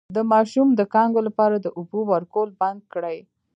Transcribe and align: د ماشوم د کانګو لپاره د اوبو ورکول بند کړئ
د 0.15 0.17
ماشوم 0.31 0.67
د 0.75 0.81
کانګو 0.93 1.21
لپاره 1.27 1.55
د 1.59 1.67
اوبو 1.77 1.99
ورکول 2.13 2.49
بند 2.61 2.81
کړئ 2.93 3.17